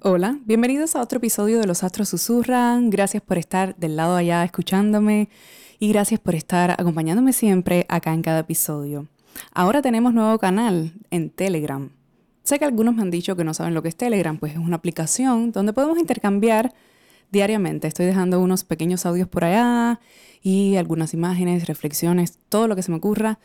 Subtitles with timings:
[0.00, 2.88] Hola, bienvenidos a otro episodio de Los Astros Susurran.
[2.88, 5.28] Gracias por estar del lado allá escuchándome
[5.80, 9.08] y gracias por estar acompañándome siempre acá en cada episodio.
[9.52, 11.90] Ahora tenemos nuevo canal en Telegram.
[12.44, 14.58] Sé que algunos me han dicho que no saben lo que es Telegram, pues es
[14.58, 16.72] una aplicación donde podemos intercambiar
[17.32, 17.88] diariamente.
[17.88, 19.98] Estoy dejando unos pequeños audios por allá
[20.40, 23.40] y algunas imágenes, reflexiones, todo lo que se me ocurra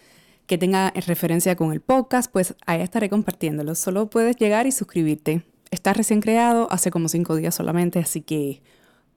[0.45, 3.73] que tenga referencia con el podcast, pues ahí estaré compartiéndolo.
[3.73, 5.43] Solo puedes llegar y suscribirte.
[5.73, 8.61] Está recién creado, hace como cinco días solamente, así que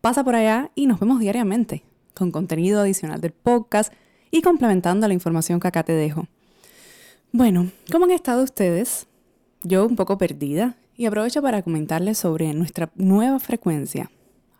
[0.00, 1.82] pasa por allá y nos vemos diariamente
[2.14, 3.92] con contenido adicional del podcast
[4.30, 6.28] y complementando la información que acá te dejo.
[7.30, 9.06] Bueno, ¿cómo han estado ustedes?
[9.64, 14.10] Yo un poco perdida y aprovecho para comentarles sobre nuestra nueva frecuencia.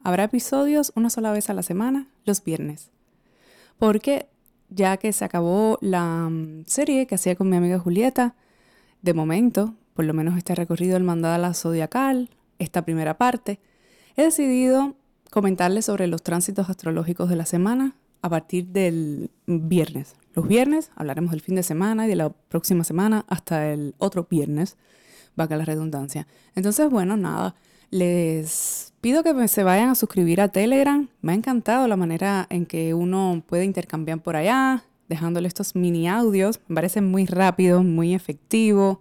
[0.02, 2.90] Habrá episodios una sola vez a la semana, los viernes.
[3.78, 4.28] Porque
[4.68, 8.34] ya que se acabó la mm, serie que hacía con mi amiga Julieta,
[9.00, 13.58] de momento por lo menos este recorrido del mandala zodiacal, esta primera parte,
[14.14, 14.94] he decidido
[15.30, 20.14] comentarles sobre los tránsitos astrológicos de la semana a partir del viernes.
[20.34, 24.26] Los viernes hablaremos del fin de semana y de la próxima semana hasta el otro
[24.30, 24.76] viernes,
[25.34, 26.26] vaga la redundancia.
[26.54, 27.54] Entonces, bueno, nada,
[27.90, 31.08] les pido que se vayan a suscribir a Telegram.
[31.22, 36.06] Me ha encantado la manera en que uno puede intercambiar por allá, dejándole estos mini
[36.06, 36.60] audios.
[36.68, 39.00] Me parece muy rápido, muy efectivo.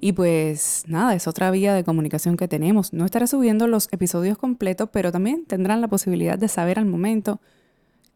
[0.00, 2.94] Y pues nada, es otra vía de comunicación que tenemos.
[2.94, 7.40] No estaré subiendo los episodios completos, pero también tendrán la posibilidad de saber al momento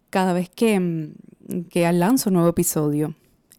[0.09, 3.15] cada vez que, mm, que lanzo un nuevo episodio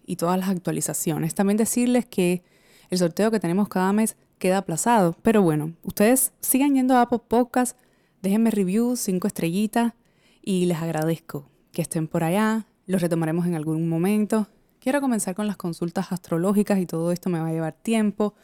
[0.08, 1.36] y todas las actualizaciones.
[1.36, 2.44] También decirles que
[2.90, 5.16] el sorteo que tenemos cada mes queda aplazado.
[5.22, 7.78] Pero bueno, ustedes sigan yendo a Apple Podcast,
[8.24, 9.94] déjenme reviews, cinco estrellitas
[10.42, 12.66] y les agradezco que estén por allá.
[12.88, 14.48] Los retomaremos en algún momento.
[14.86, 18.36] Quiero comenzar con las consultas astrológicas y todo esto me va a llevar tiempo.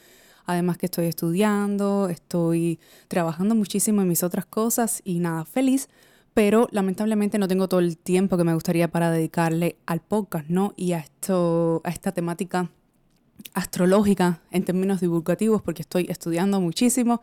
[0.47, 5.88] Además que estoy estudiando, estoy trabajando muchísimo en mis otras cosas y nada, feliz,
[6.34, 10.74] pero lamentablemente no tengo todo el tiempo que me gustaría para dedicarle al podcast, ¿no?
[10.75, 12.72] Y a esto, a esta temática
[13.53, 17.22] astrológica en términos divulgativos, porque estoy estudiando muchísimo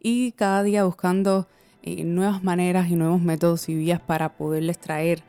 [0.00, 1.48] y cada día buscando
[1.82, 5.22] eh, nuevas maneras y nuevos métodos y vías para poderles traer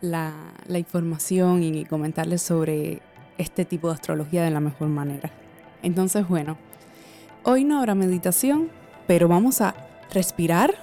[0.00, 0.32] la,
[0.68, 3.00] información y comentarles sobre
[3.36, 5.30] este tipo de astrología de la mejor manera.
[5.82, 6.56] Entonces, bueno,
[7.44, 8.68] hoy no habrá meditación,
[9.06, 9.74] pero vamos a
[10.12, 10.74] respirar.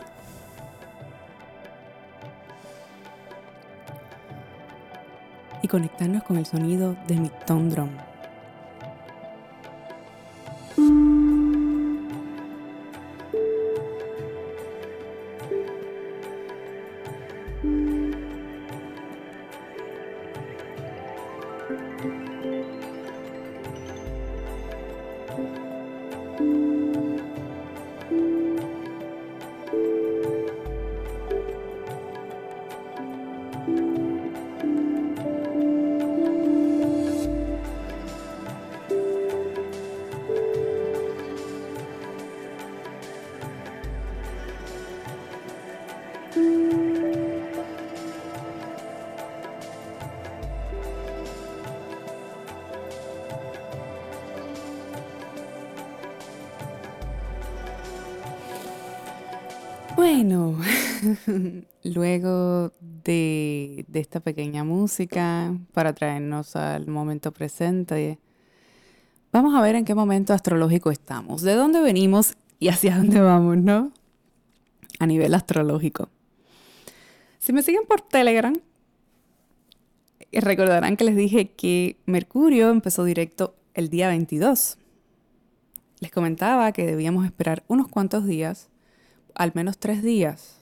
[5.61, 7.89] Y conectarnos con el sonido de mi tone drum.
[60.07, 60.55] Bueno,
[61.83, 62.71] luego
[63.03, 68.19] de, esta pequeña música para traernos al momento presente,
[69.31, 73.57] vamos a ver en qué momento astrológico estamos, de dónde venimos y hacia dónde vamos,
[73.57, 73.91] ¿no?
[74.99, 76.07] A nivel astrológico.
[77.39, 78.55] Si me siguen por Telegram,
[80.31, 84.77] recordarán que les dije que Mercurio empezó directo el día 22.
[85.99, 88.69] Les comentaba que debíamos esperar unos cuantos días
[89.35, 90.61] al menos tres días,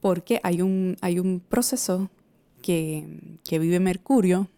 [0.00, 2.10] porque hay un, hay un proceso
[2.62, 3.06] que,
[3.50, 4.48] vive Mercurio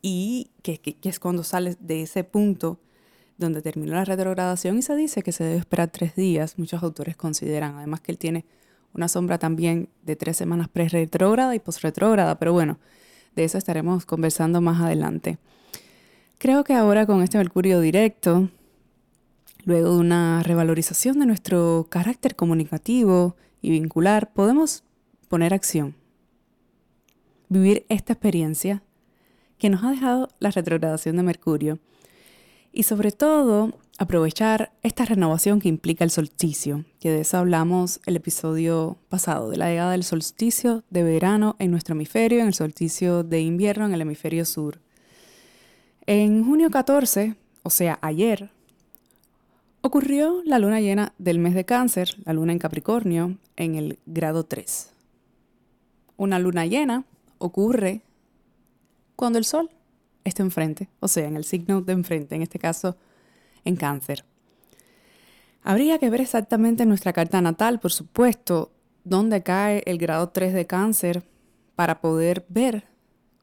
[0.00, 2.80] y que, que, es cuando sale de ese punto
[3.38, 6.58] donde terminó la retrogradación y se dice que se debe esperar tres días.
[6.58, 8.44] Muchos autores consideran, además que él tiene
[8.94, 12.78] una sombra también de tres semanas pre-retrógrada y post-retrógrada, pero bueno,
[13.34, 15.38] de eso estaremos conversando más adelante.
[16.38, 18.50] Creo que ahora con este Mercurio directo,
[19.64, 24.84] luego de una revalorización de nuestro carácter comunicativo y vincular, podemos
[25.28, 25.94] poner acción.
[27.48, 28.82] Vivir esta experiencia
[29.58, 31.78] que nos ha dejado la retrogradación de Mercurio
[32.72, 38.16] y sobre todo aprovechar esta renovación que implica el solsticio, que de eso hablamos el
[38.16, 43.22] episodio pasado, de la llegada del solsticio de verano en nuestro hemisferio, en el solsticio
[43.22, 44.80] de invierno en el hemisferio sur.
[46.06, 48.50] En junio 14, o sea, ayer,
[49.82, 54.44] ocurrió la luna llena del mes de cáncer, la luna en Capricornio, en el grado
[54.44, 54.90] 3.
[56.16, 57.04] Una luna llena
[57.38, 58.02] ocurre
[59.16, 59.70] cuando el sol
[60.24, 62.96] está enfrente, o sea, en el signo de enfrente, en este caso
[63.64, 64.24] en cáncer.
[65.64, 68.72] Habría que ver exactamente en nuestra carta natal, por supuesto,
[69.04, 71.24] dónde cae el grado 3 de cáncer
[71.74, 72.84] para poder ver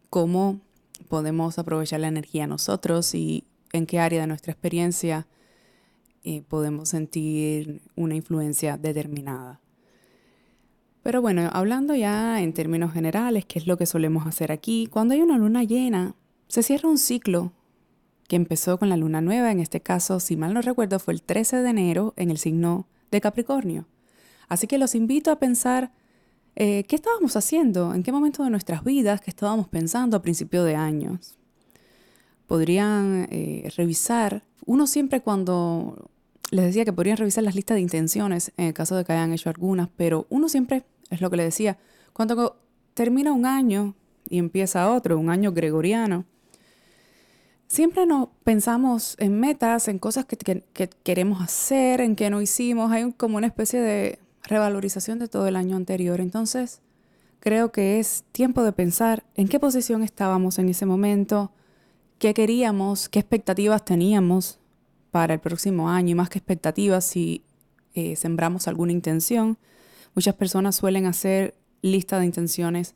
[0.10, 0.62] cómo
[1.10, 5.28] podemos aprovechar la energía nosotros y en qué área de nuestra experiencia
[6.24, 9.60] eh, podemos sentir una influencia determinada.
[11.04, 14.88] Pero bueno, hablando ya en términos generales, ¿qué es lo que solemos hacer aquí?
[14.88, 16.16] Cuando hay una luna llena,
[16.48, 17.54] se cierra un ciclo
[18.28, 21.24] que empezó con la luna nueva, en este caso, si mal no recuerdo, fue el
[21.24, 23.88] 13 de enero en el signo de Capricornio.
[24.50, 25.92] Así que los invito a pensar
[26.56, 30.64] eh, qué estábamos haciendo, en qué momento de nuestras vidas, qué estábamos pensando a principio
[30.64, 31.38] de años.
[32.50, 36.10] Podrían eh, revisar, uno siempre cuando
[36.52, 39.32] les decía que podrían revisar las listas de intenciones en el caso de que hayan
[39.32, 41.78] hecho algunas, pero uno siempre, es lo que le decía,
[42.12, 42.60] cuando
[42.96, 43.94] termina un año
[44.28, 46.26] y empieza otro, un año gregoriano,
[47.68, 50.64] siempre nos pensamos en metas, en cosas que,
[51.04, 52.92] queremos hacer, en que no hicimos.
[52.92, 56.20] Hay como una especie de revalorización de todo el año anterior.
[56.20, 56.82] Entonces,
[57.40, 61.52] creo que es tiempo de pensar en qué posición estábamos en ese momento,
[62.20, 64.60] qué queríamos, qué expectativas teníamos
[65.12, 67.44] para el próximo año y más que expectativas si
[67.96, 69.58] eh, sembramos alguna intención.
[70.14, 72.94] Muchas personas suelen hacer lista de intenciones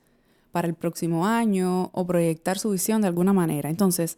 [0.52, 3.70] para el próximo año o proyectar su visión de alguna manera.
[3.70, 4.18] Entonces,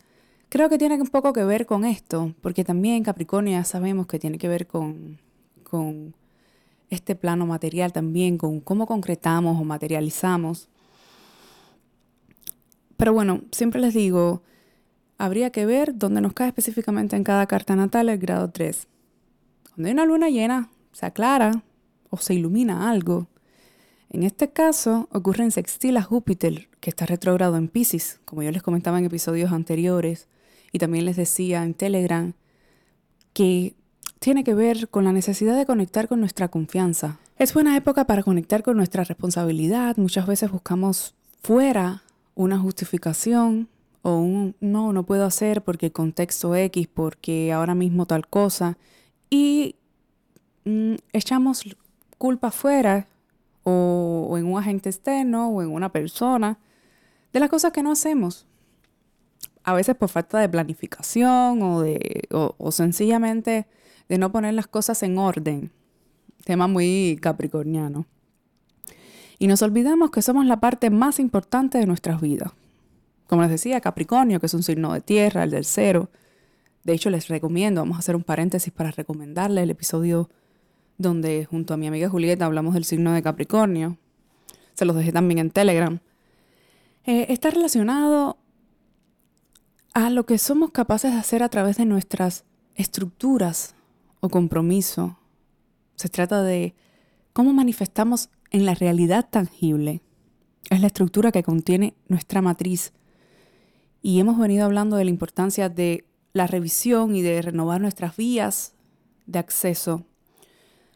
[0.49, 4.19] Creo que tiene un poco que ver con esto, porque también Capricornio ya sabemos que
[4.19, 5.19] tiene que ver con,
[5.63, 6.13] con
[6.89, 10.69] este plano material también, con cómo concretamos o materializamos.
[12.95, 14.43] Pero bueno, siempre les digo,
[15.17, 18.87] habría que ver dónde nos cae específicamente en cada carta natal el grado 3.
[19.73, 21.63] Cuando hay una luna llena, se aclara
[22.09, 23.27] o se ilumina algo.
[24.09, 28.51] En este caso ocurre en sextil a Júpiter, que está retrogrado en Pisces, como yo
[28.51, 30.27] les comentaba en episodios anteriores
[30.71, 32.33] y también les decía en Telegram
[33.33, 33.75] que
[34.19, 37.19] tiene que ver con la necesidad de conectar con nuestra confianza.
[37.37, 39.97] Es buena época para conectar con nuestra responsabilidad.
[39.97, 42.03] Muchas veces buscamos fuera
[42.33, 43.67] una justificación
[44.05, 48.77] o un no, no puedo hacer porque contexto X, porque ahora mismo tal cosa.
[49.29, 49.75] Y
[50.65, 51.63] mm, echamos
[52.17, 53.07] culpa fuera
[53.63, 56.59] o, o en un agente externo o en una persona
[57.33, 58.45] de las cosas que no hacemos
[59.65, 63.65] a veces por falta de planificación o, de, o, sencillamente
[64.07, 65.71] de no poner las cosas en orden.
[66.45, 68.05] Tema muy capricorniano.
[69.39, 72.51] Y nos olvidamos que somos la parte más importante de nuestras vidas.
[73.27, 76.09] Como les decía, Capricornio, que es un signo de tierra, el del cero.
[76.83, 80.29] De hecho, les recomiendo, vamos a hacer un paréntesis para recomendarle el episodio
[80.97, 83.97] donde junto a mi amiga Julieta hablamos del signo de Capricornio.
[84.73, 85.99] Se los dejé también en Telegram.
[87.05, 88.37] Eh, está relacionado
[89.93, 92.43] a lo que somos capaces de hacer a través de nuestras
[92.75, 93.75] estructuras
[94.19, 95.17] o compromiso.
[95.95, 96.75] Se trata de
[97.33, 100.01] cómo manifestamos en la realidad tangible.
[100.69, 102.93] Es la estructura que contiene nuestra matriz.
[104.05, 108.75] Y hemos venido hablando de la importancia de la revisión y de renovar nuestras vías
[109.25, 110.05] de acceso.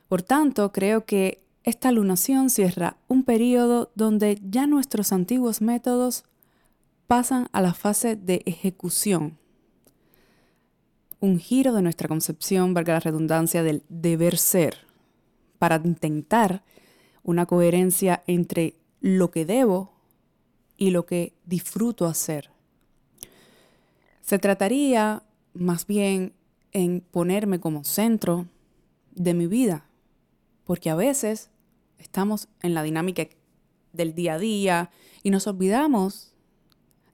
[0.07, 6.23] Por tanto, creo que esta lunación cierra un periodo donde ya nuestros antiguos métodos
[7.07, 9.39] pasan a la fase de ejecución.
[11.19, 14.85] Un giro de nuestra concepción, valga la redundancia, del deber ser,
[15.57, 16.61] para intentar
[17.23, 19.93] una coherencia entre lo que debo
[20.77, 22.48] y lo que disfruto hacer.
[24.29, 25.23] Se trataría
[25.55, 26.33] más bien
[26.71, 28.45] en ponerme como centro
[29.09, 29.89] de mi vida,
[30.65, 31.49] porque a veces
[31.97, 33.23] estamos en la dinámica
[33.91, 34.91] del día a día
[35.23, 36.35] y nos olvidamos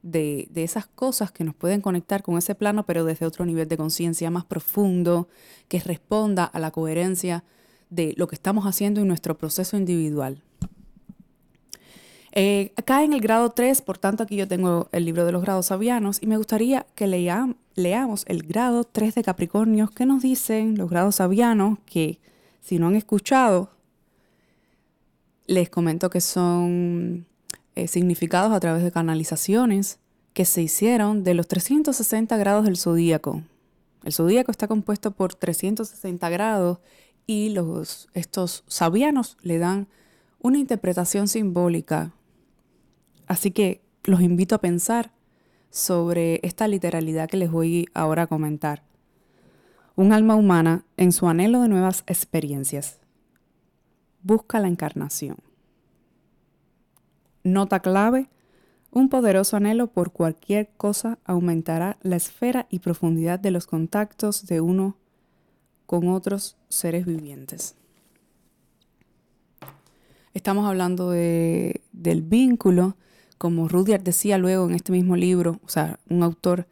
[0.02, 3.78] de, esas cosas que nos pueden conectar con ese plano, pero desde otro nivel de
[3.78, 5.30] conciencia más profundo,
[5.70, 7.46] que responda a la coherencia
[7.90, 10.44] de lo que estamos haciendo en nuestro proceso individual.
[12.38, 15.42] Eh, acá en el grado 3, por tanto aquí yo tengo el libro de los
[15.42, 20.78] grados sabianos y me gustaría que leamos el grado 3 de Capricornio que nos dicen
[20.78, 22.20] los grados sabianos que
[22.60, 23.70] si no han escuchado,
[25.48, 27.26] les comento que son
[27.76, 30.00] eh, significados a través de canalizaciones
[30.34, 33.44] que se hicieron de los 360 grados del zodíaco.
[34.04, 36.80] El zodíaco está compuesto por 360 grados
[37.28, 39.88] y los, estos sabianos le dan
[40.42, 42.12] una interpretación simbólica
[43.28, 45.12] Así que los invito a pensar
[45.70, 48.84] sobre esta literalidad que les voy ahora a comentar.
[49.96, 53.00] Un alma humana en su anhelo de nuevas experiencias
[54.22, 55.38] busca la encarnación.
[57.44, 58.28] Nota clave,
[58.92, 64.62] un poderoso anhelo por cualquier cosa aumentará la esfera y profundidad de los contactos de
[64.62, 64.98] uno
[65.86, 67.76] con otros seres vivientes.
[70.34, 72.98] Estamos hablando de, del vínculo
[73.46, 76.66] como Rudyard decía luego en este mismo libro, o sea, un autor,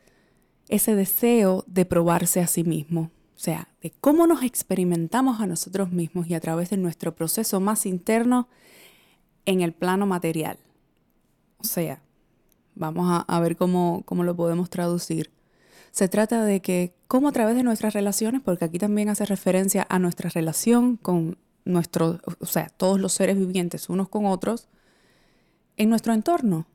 [0.69, 5.91] ese deseo de probarse a sí mismo, o sea, de cómo nos experimentamos a nosotros
[5.91, 8.47] mismos y a través de nuestro proceso más interno
[9.45, 10.57] en el plano material.
[11.57, 12.01] O sea,
[12.73, 15.29] vamos a, ver cómo, cómo lo podemos traducir.
[15.91, 19.85] Se trata de que, cómo a través de nuestras relaciones, porque aquí también hace referencia
[19.91, 24.69] a nuestra relación con nuestros, o sea, todos los seres vivientes unos con otros,
[25.77, 26.65] en nuestro entorno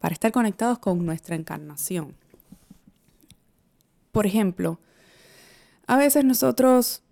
[0.00, 2.14] para estar conectados con nuestra encarnación.
[4.12, 4.80] Por ejemplo,
[5.86, 7.02] a veces nosotros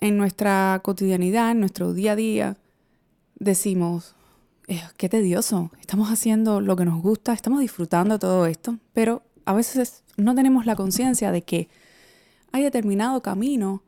[0.00, 2.56] en nuestra cotidianidad, en nuestro día a día,
[3.36, 4.14] decimos,
[4.66, 9.54] eh, qué tedioso, estamos haciendo lo que nos gusta, estamos disfrutando todo esto, pero a
[9.54, 11.68] veces no tenemos la conciencia de que
[12.52, 13.82] hay determinado camino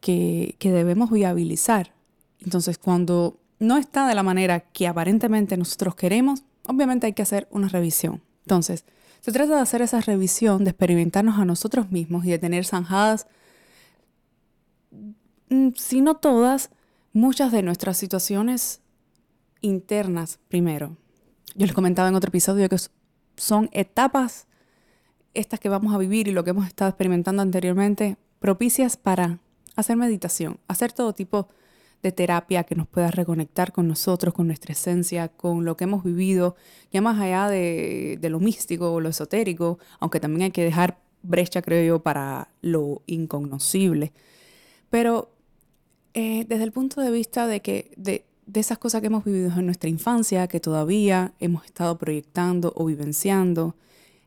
[0.00, 1.92] que, que debemos viabilizar.
[2.40, 7.46] Entonces, cuando no está de la manera que aparentemente nosotros queremos, obviamente hay que hacer
[7.50, 8.22] una revisión.
[8.44, 8.84] Entonces,
[9.20, 13.26] se trata de hacer esa revisión, de experimentarnos a nosotros mismos y de tener zanjadas,
[15.50, 16.70] mm, si no todas,
[17.12, 18.80] muchas de nuestras situaciones
[19.60, 20.96] internas primero.
[21.54, 22.78] Yo les comentaba en otro episodio que
[23.36, 24.46] son etapas
[25.34, 29.38] estas que vamos a vivir y lo que hemos estado experimentando anteriormente, propicias para
[29.76, 31.59] hacer meditación, hacer todo tipo de
[32.02, 36.02] de terapia que nos pueda reconectar con nosotros, con nuestra esencia, con lo que hemos
[36.02, 36.56] vivido,
[36.92, 41.60] ya más allá de, lo místico o lo esotérico, aunque también hay que dejar brecha,
[41.62, 44.12] creo yo, para lo incognoscible.
[44.88, 45.30] Pero
[46.14, 49.66] eh, desde el punto de vista de que de, esas cosas que hemos vivido en
[49.66, 53.76] nuestra infancia, que todavía hemos estado proyectando o vivenciando,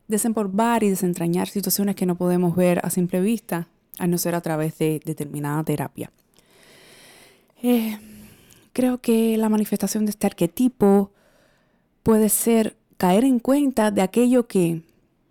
[0.08, 4.40] desempolvar y desentrañar situaciones que no podemos ver a simple vista, a no ser a
[4.40, 6.10] través de determinada terapia.
[7.66, 7.98] Eh,
[8.74, 11.12] creo que la manifestación de este arquetipo
[12.02, 14.82] puede ser caer en cuenta de aquello que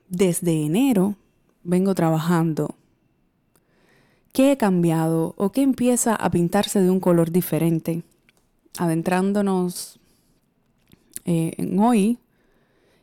[0.09, 1.15] desde enero
[1.63, 2.73] vengo trabajando.
[4.31, 8.01] ¿Qué he cambiado o qué empieza a pintarse de un color diferente?
[8.79, 9.99] Adentrándonos
[11.25, 12.17] eh, en hoy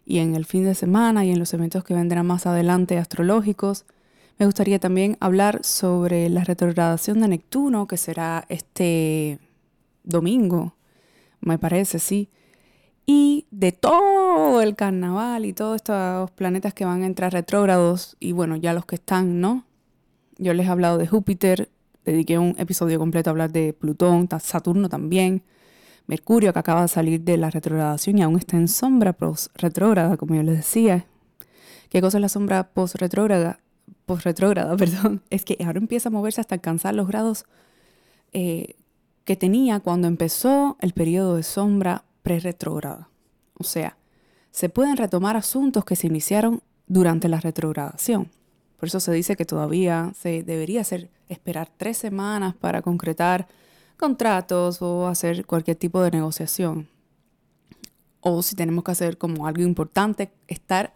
[0.07, 3.85] y en el fin de semana y en los eventos que vendrán más adelante astrológicos,
[4.41, 9.39] me gustaría también hablar sobre la retrogradación de Neptuno, que será este
[10.03, 10.77] domingo,
[11.41, 12.31] me parece, sí.
[13.05, 18.33] Y de todo el carnaval y todos estos planetas que van a entrar retrógrados, y
[18.33, 19.67] bueno, ya los que están, ¿no?
[20.39, 21.69] Yo les he hablado de Júpiter,
[22.07, 25.43] dediqué un episodio completo a hablar de Plutón, Saturno también,
[26.07, 30.35] Mercurio que acaba de salir de la retrogradación y aún está en sombra post-retrógrada, como
[30.35, 31.05] yo les decía.
[31.91, 33.61] ¿Qué cosa es la sombra post-retrógrada?
[34.11, 37.45] Post-retrógrada, perdón, es que ahora empieza a moverse hasta alcanzar los grados
[38.33, 38.75] eh,
[39.25, 43.09] que tenía cuando empezó el periodo de sombra pre-retrógrada.
[43.57, 43.97] O sea,
[44.51, 48.31] se pueden retomar asuntos que se iniciaron durante la retrogradación.
[48.79, 53.47] Por eso se dice que todavía se debería hacer, esperar tres semanas para concretar
[53.97, 56.89] contratos o hacer cualquier tipo de negociación.
[58.21, 60.95] O si tenemos que hacer como algo importante, estar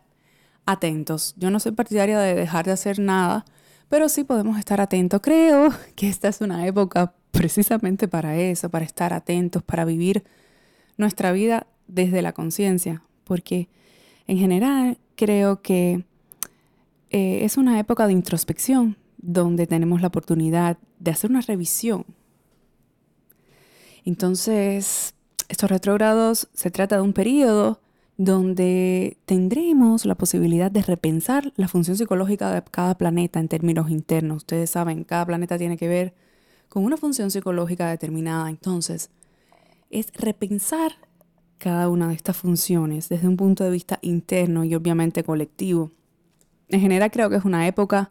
[0.67, 1.35] atentos.
[1.37, 3.45] Yo no soy partidaria de dejar de hacer nada,
[3.89, 5.21] pero sí podemos estar atentos.
[5.23, 10.25] Creo que esta es una época precisamente para eso, para estar atentos, para vivir
[10.97, 13.69] nuestra vida desde la conciencia, porque
[14.27, 16.05] en general creo que
[17.11, 22.05] eh, es una época de introspección donde tenemos la oportunidad de hacer una revisión.
[24.05, 25.15] Entonces,
[25.49, 27.81] Estos retrógrados se trata de un periodo
[28.17, 34.39] donde tendremos la posibilidad de repensar la función psicológica de cada planeta en términos internos.
[34.39, 36.15] Ustedes saben, cada planeta tiene que ver
[36.69, 38.49] con una función psicológica determinada.
[38.49, 39.11] Entonces,
[39.91, 40.93] es repensar
[41.59, 45.91] cada una de estas funciones desde un punto de vista interno y obviamente colectivo.
[46.69, 48.11] En general creo que es una época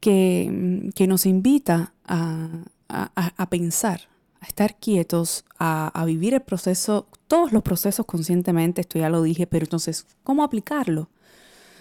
[0.00, 4.09] que, nos invita a pensar
[4.40, 9.46] a estar quietos, a, vivir el proceso, todos los procesos conscientemente, esto ya lo dije,
[9.46, 11.10] pero entonces, ¿cómo aplicarlo?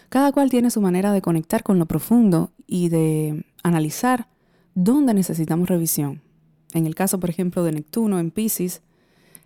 [0.09, 4.27] Cada cual tiene su manera de conectar con lo profundo y de analizar
[4.75, 6.21] dónde necesitamos revisión.
[6.73, 8.81] En el caso, por ejemplo, de Neptuno en Pisces,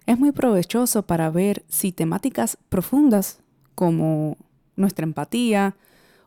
[0.05, 3.39] es muy provechoso para ver si temáticas profundas
[3.75, 4.37] como
[4.75, 5.75] nuestra empatía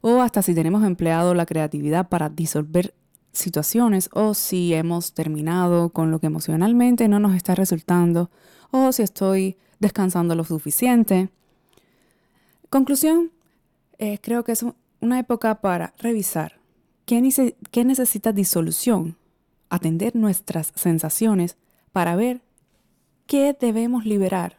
[0.00, 2.94] o hasta si tenemos empleado la creatividad para disolver
[3.36, 8.30] situaciones o si hemos terminado con lo que emocionalmente no nos está resultando
[8.70, 11.30] o si estoy descansando lo suficiente.
[12.70, 13.30] Conclusión,
[13.98, 14.64] eh, creo que es
[15.00, 16.60] una época para revisar
[17.04, 19.16] qué, qué necesita disolución,
[19.68, 21.56] atender nuestras sensaciones
[21.92, 22.42] para ver
[23.26, 24.58] qué debemos liberar.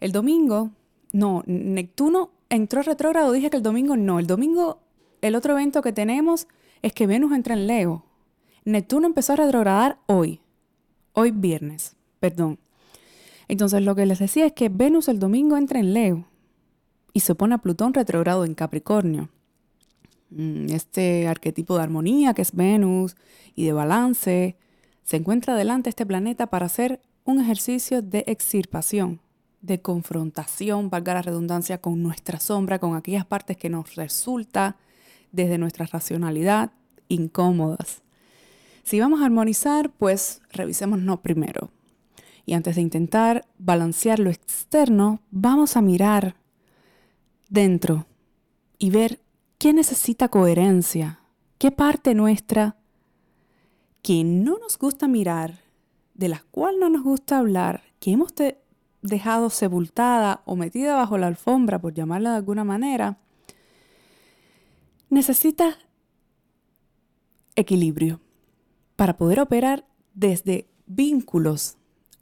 [0.00, 0.70] El domingo,
[1.12, 4.80] no, Neptuno entró retrógrado, dije que el domingo no, el domingo
[5.22, 6.46] el otro evento que tenemos
[6.82, 8.04] es que Venus entra en Leo.
[8.64, 10.40] Neptuno empezó a retrogradar hoy,
[11.12, 12.58] hoy viernes, perdón.
[13.48, 16.26] Entonces lo que les decía es que Venus el domingo entra en Leo
[17.12, 19.28] y se pone a Plutón retrogrado en Capricornio.
[20.30, 23.16] Mm, este arquetipo de armonía que es Venus
[23.56, 24.56] y de balance,
[25.02, 29.20] se encuentra delante este planeta para hacer un ejercicio de extirpación,
[29.60, 34.76] de confrontación, valga la redundancia, con nuestra sombra, con aquellas partes que nos resulta
[35.32, 36.72] desde nuestra racionalidad
[37.08, 38.02] incómodas.
[38.82, 41.70] Si vamos a armonizar, pues revisémonos primero.
[42.46, 46.36] Y antes de intentar balancear lo externo, vamos a mirar
[47.48, 48.06] dentro
[48.78, 49.20] y ver
[49.58, 51.20] qué necesita coherencia,
[51.58, 52.76] qué parte nuestra
[54.02, 55.60] que no nos gusta mirar,
[56.14, 58.32] de la cual no nos gusta hablar, que hemos
[59.02, 63.18] dejado sepultada o metida bajo la alfombra, por llamarla de alguna manera,
[65.10, 65.76] necesita
[67.56, 68.20] equilibrio
[68.96, 71.76] para poder operar desde vínculos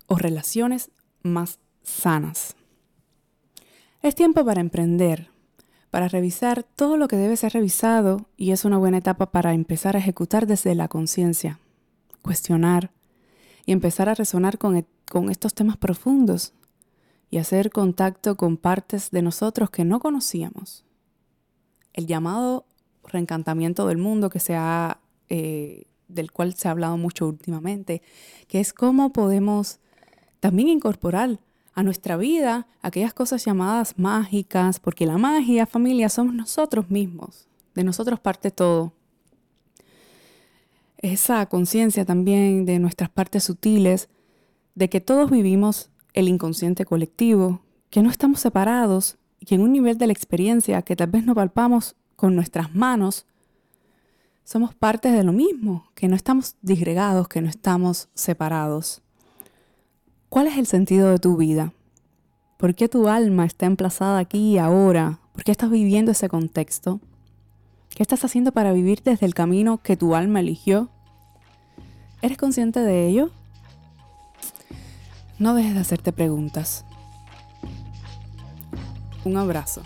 [0.07, 0.91] o relaciones
[1.23, 2.57] más sanas.
[4.03, 5.31] Es tiempo para emprender,
[5.91, 9.97] para revisar todo lo que debe ser revisado y es una buena etapa para empezar
[9.97, 11.59] a ejecutar desde la conciencia,
[12.23, 12.91] cuestionar
[13.67, 16.55] y empezar a resonar con, e, con estos temas profundos
[17.31, 20.85] y hacer contacto con partes de nosotros que no conocíamos.
[21.93, 22.65] El llamado
[23.09, 28.03] reencantamiento del mundo que se ha, eh, del cual se ha hablado mucho últimamente,
[28.47, 29.81] que es cómo podemos
[30.41, 31.41] también incorporar
[31.75, 37.85] a nuestra vida aquellas cosas llamadas mágicas, porque la magia, familia, somos nosotros mismos, de
[37.85, 38.93] nosotros parte todo.
[40.97, 44.09] Esa conciencia también de nuestras partes sutiles,
[44.75, 49.73] de que todos vivimos el inconsciente colectivo, que no estamos separados y que en un
[49.73, 53.27] nivel de la experiencia que tal vez no palpamos con nuestras manos,
[54.43, 59.03] somos partes de lo mismo, que no estamos disgregados, que no estamos separados.
[60.29, 61.73] ¿Cuál es el sentido de tu vida?
[62.57, 65.21] ¿Por qué tu alma está emplazada aquí y ahora?
[65.33, 67.01] ¿Por qué estás viviendo ese contexto?
[67.91, 70.89] ¿Qué estás haciendo para vivir desde el camino que tu alma eligió?
[72.21, 73.31] ¿Eres consciente de ello?
[75.39, 76.85] No dejes de hacerte preguntas.
[79.25, 79.83] Un abrazo.